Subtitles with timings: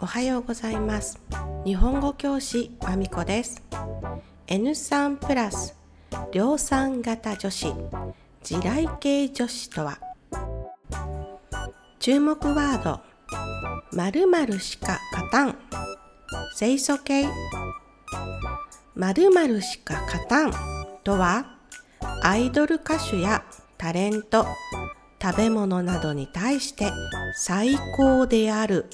[0.00, 1.18] おはようございます。
[1.64, 3.62] 日本語教師まみこです。
[4.46, 5.76] N3 プラス
[6.32, 7.74] 量産型女子
[8.42, 9.98] 地雷系女子とは
[11.98, 13.00] 注目ワード
[13.92, 15.58] 〇〇しか勝たん。
[16.56, 17.26] 清楚系
[18.94, 20.52] 〇〇しか勝たん
[21.02, 21.57] とは
[22.22, 23.44] アイドル歌手や
[23.76, 24.46] タレント
[25.22, 26.90] 食べ物などに対して
[27.36, 28.86] 最高である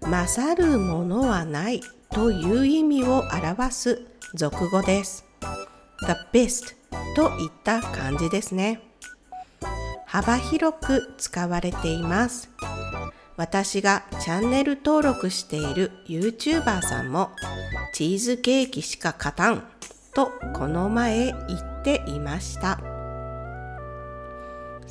[0.00, 5.24] 勝るものはないという意味を表す俗語です。
[6.06, 6.74] The best
[7.16, 8.80] といった感じですね。
[10.06, 12.50] 幅広く使われています。
[13.36, 17.30] 私がチャンネル登録している YouTuber さんも
[17.92, 19.62] チーズケーキしか勝たん
[20.14, 22.78] とこの前言っていました。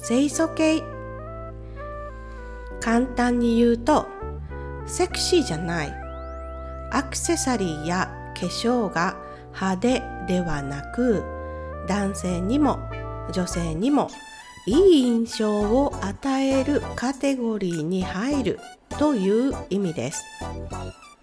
[0.08, 0.82] 清楚系
[2.80, 4.08] 簡単に言うと
[4.86, 5.94] セクシーじゃない。
[6.92, 9.18] アクセサリーや化粧が
[9.54, 11.24] 派手ではなく
[11.88, 12.80] 男性にも
[13.34, 14.10] 女性にも
[14.66, 18.60] いい印象を与えるカテゴリーに入る
[18.98, 20.24] という意味です。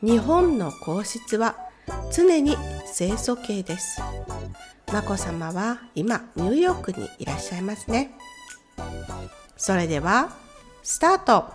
[0.03, 1.57] 日本の皇室は
[2.13, 2.57] 常に
[2.97, 4.01] 清楚系です。
[4.95, 8.13] 眞子さまは今ニューヨークにいらっしゃいますね
[9.57, 10.37] それでは
[10.85, 11.53] スタート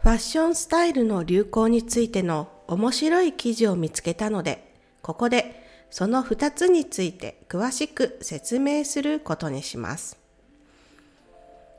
[0.00, 10.16] ファッションスタイルの流行についての面白い記事を見つけたので、ここでその2つについて詳しく説明することにします。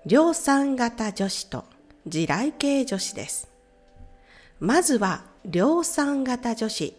[0.05, 1.65] 量産型女子と
[2.05, 3.49] 地雷系女子です。
[4.59, 6.95] まずは量産型女子。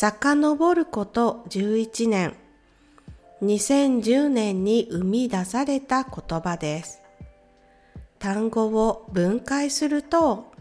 [0.00, 2.36] 遡ること11年、
[3.42, 7.00] 2010年に生み出された言葉です。
[8.20, 10.52] 単語を分解すると、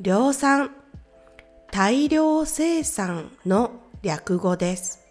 [0.00, 0.70] 量産、
[1.70, 3.70] 大量生産の
[4.02, 5.02] 略語です。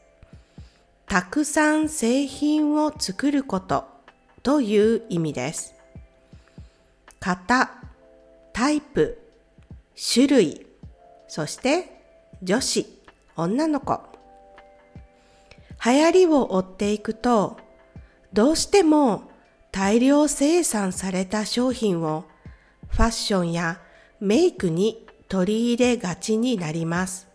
[1.07, 3.85] たくさん製品を作ること
[4.43, 5.73] という意味です。
[7.19, 7.71] 型、
[8.53, 9.17] タイプ、
[10.13, 10.67] 種類、
[11.27, 12.03] そして
[12.43, 13.02] 女子、
[13.35, 14.01] 女の子。
[15.85, 17.57] 流行りを追っていくと、
[18.31, 19.29] どうしても
[19.71, 22.25] 大量生産された商品を
[22.89, 23.79] ファッションや
[24.19, 27.27] メイクに取り入れがちになります。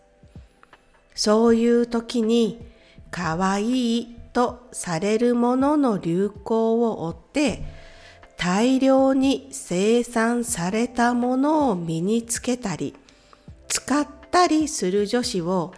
[1.14, 2.60] そういう時に
[3.10, 7.64] 可愛いとされるものの流行を追って
[8.36, 12.94] 大量に生産されたものを身につけたり
[13.66, 15.74] 使ったりする女子を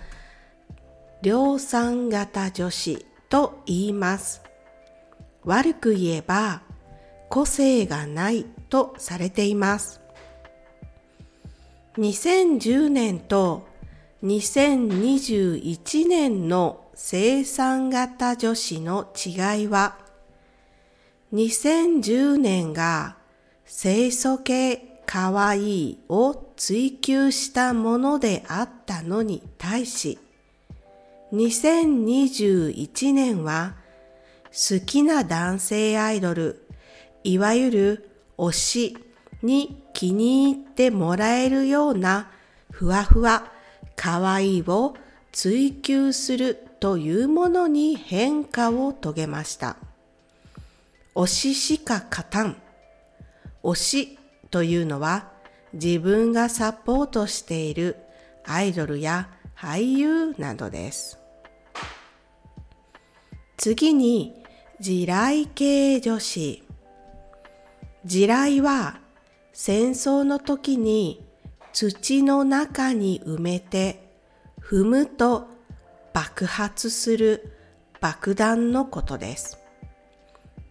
[1.23, 4.43] 量産型女子と言います。
[5.45, 6.63] 悪く言えば
[7.29, 10.01] 個性がないとされています。
[11.99, 13.69] 2010年と
[14.25, 19.99] 2021年の生産型女子の違いは
[21.33, 23.17] 2010年が
[23.67, 30.19] 清楚系かわいいを追求したものであったのに対し
[31.33, 33.75] 2021年は
[34.47, 36.67] 好きな男性アイドル、
[37.23, 38.99] いわゆる推し
[39.43, 42.31] に気に入ってもらえるような
[42.73, 43.53] ふわふわ、
[43.95, 44.95] かわいいを
[45.31, 49.77] 追求するというものに変化を遂げました。
[51.15, 52.57] 推ししか勝たん。
[53.63, 54.19] 推し
[54.51, 55.29] というのは
[55.75, 57.97] 自分がサポートしている
[58.45, 61.20] アイドルや俳優などです。
[63.63, 64.43] 次に
[64.81, 66.63] 地雷系女子。
[68.07, 69.01] 地雷は
[69.53, 71.23] 戦争の時に
[71.75, 74.15] 土の中に埋めて
[74.63, 75.47] 踏むと
[76.15, 77.53] 爆発する
[78.01, 79.59] 爆弾のことです。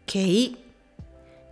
[0.07, 0.53] 系。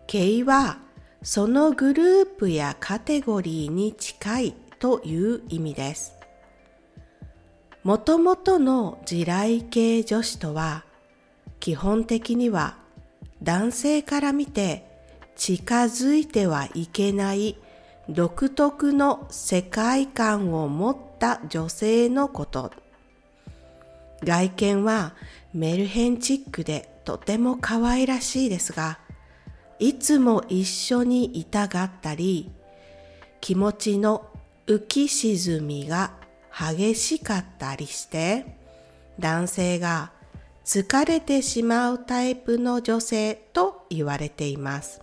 [0.07, 0.79] 系は
[1.21, 6.13] そのグループやカテゴリーに近いという意味です。
[7.83, 10.86] もともとの地雷系女子とは
[11.59, 12.77] 基本的には
[13.43, 14.85] 男性から見て
[15.35, 17.57] 近づいてはいけない
[18.09, 22.71] 独特の世界観を持った女性のこと。
[24.23, 25.13] 外見は
[25.53, 28.99] メルヘンチックでとても可愛らしいですが、
[29.79, 32.49] いつも一緒にいたがったり、
[33.41, 34.27] 気持ちの
[34.65, 36.11] 浮き沈みが
[36.51, 38.57] 激しかったりして、
[39.19, 40.11] 男性が
[40.67, 45.01] 疲れてしまうタイプの女性と言われています。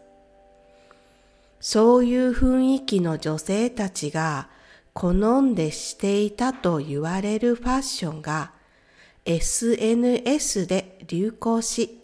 [1.58, 4.50] そういう雰囲気の女性たちが
[4.92, 8.52] 好んでしていたと言われるファッションが
[9.24, 11.98] SNS で流行し、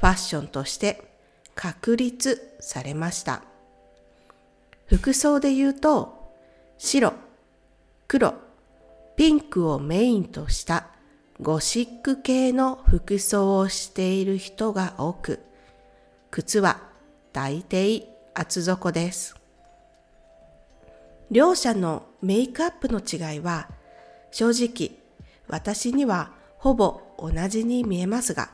[0.00, 1.02] ファッションとして
[1.54, 3.42] 確立されました。
[4.86, 6.32] 服装で言うと、
[6.78, 7.12] 白、
[8.08, 8.32] 黒、
[9.16, 10.95] ピンクをメインとした
[11.38, 15.40] ゴシック系の服装をしている人が多く、
[16.30, 16.80] 靴は
[17.34, 19.36] 大抵厚底です。
[21.30, 23.68] 両者のメイクアップの違いは
[24.30, 24.92] 正直
[25.48, 28.50] 私にはほぼ同じに見えますが、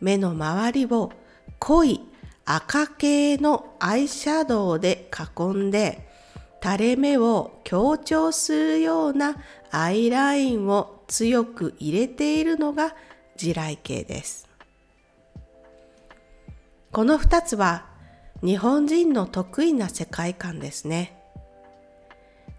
[0.00, 1.12] 目の周りを
[1.60, 2.00] 濃い
[2.44, 5.08] 赤系のアイシャドウで
[5.38, 6.08] 囲んで
[6.60, 9.36] 垂れ目を強調するような
[9.74, 12.94] アイラインを強く入れているのが
[13.36, 14.46] 地雷系です。
[16.92, 17.86] この二つは
[18.44, 21.18] 日本人の得意な世界観ですね。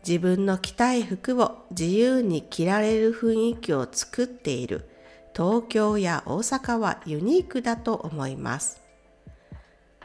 [0.06, 4.90] 自分の着たい服を自由に着られる雰囲気を作っている
[5.36, 8.82] 東京や大阪はユニークだと思います。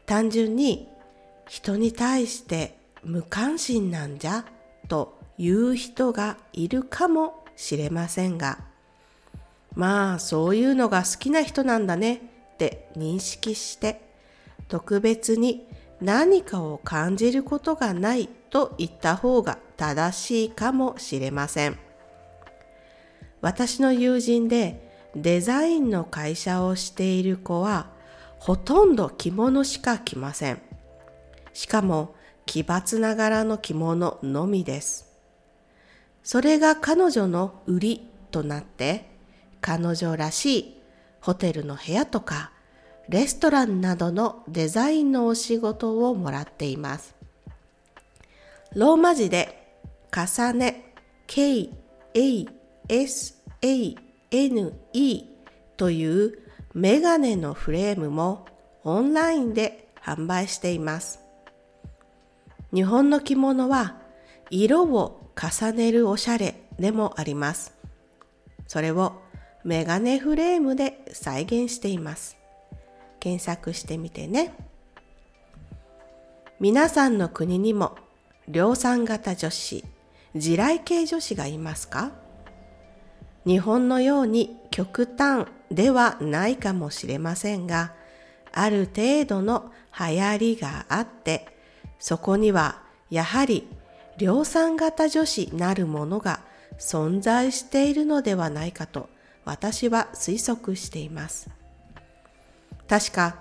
[0.04, 0.88] 単純に
[1.48, 4.44] 人に対して無関心なんじゃ
[4.88, 8.58] という人がいるかもしれませんが、
[9.74, 12.14] まあそういうのが好きな人なんだね
[12.54, 14.00] って認識して
[14.66, 15.64] 特別に
[16.00, 21.78] 何かを感じることがないと言った方が正しいかもしれません。
[23.40, 27.86] 私の友人でデザインの会社をしている子は
[28.38, 30.60] ほとんど着物しか着ません。
[31.52, 32.14] しかも
[32.46, 35.07] 奇抜な柄の着物のみです。
[36.28, 39.06] それが彼女の売りとなって
[39.62, 40.82] 彼女らしい
[41.22, 42.52] ホテルの部屋とか
[43.08, 47.16] レストランなどのデザインのお仕事をもらっています。
[48.74, 49.80] ローマ字で
[50.14, 50.92] 重ね
[51.26, 51.70] K,
[52.12, 52.46] A,
[52.90, 53.96] S, A,
[54.30, 55.24] N, E
[55.78, 56.38] という
[56.74, 58.44] メガネのフレームも
[58.84, 61.20] オンラインで販売しています。
[62.74, 63.96] 日本の着物は
[64.50, 67.72] 色を重ねるおしゃれでもあります。
[68.66, 69.22] それを
[69.64, 72.36] メガネフレームで再現しています。
[73.20, 74.54] 検索してみてね。
[76.58, 77.96] 皆さんの国にも
[78.48, 79.84] 量産型女子、
[80.34, 82.10] 地雷系女子がいますか？
[83.46, 87.92] 日本のように極端ではないかもしれませんが、
[88.52, 91.46] ある程度の流行りがあって、
[91.98, 93.68] そこにはやはり
[94.18, 96.40] 量産型女子なるものが
[96.78, 99.08] 存在しているのではないかと
[99.44, 101.48] 私は推測しています。
[102.88, 103.36] 確か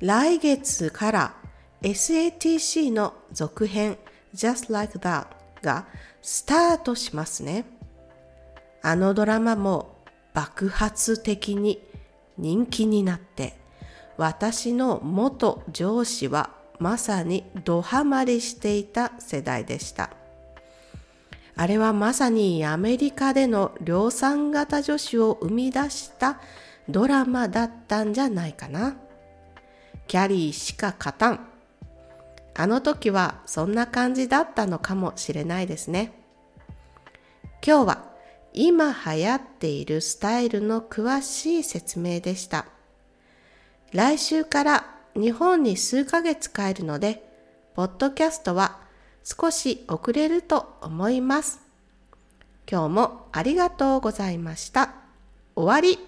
[0.00, 1.34] 来月から
[1.82, 3.98] SATC の続編
[4.34, 5.26] Just Like That
[5.62, 5.86] が
[6.22, 7.64] スタートしますね。
[8.82, 9.96] あのドラマも
[10.34, 11.82] 爆発的に
[12.36, 13.58] 人気になって
[14.16, 20.10] 私の元上司はまさにドハマりしていた世代でした。
[21.56, 26.40] あれはまさにアメリカでの量産型女子を生み出した
[26.88, 28.96] ドラマだったんじゃないかな。
[30.06, 31.48] キャリーしか勝たん。
[32.54, 36.12] あの時はそんな感じだったのかもしれないですね。
[37.66, 38.04] 今日は
[38.52, 42.66] 今流行っているスタイルの詳しい説明でした。
[43.92, 47.28] 来週から日本に数ヶ月帰るので、
[47.74, 48.78] ポッドキャストは
[49.24, 51.60] 少し遅れると思います。
[52.70, 54.94] 今日もありがとうございました。
[55.56, 56.07] 終わり。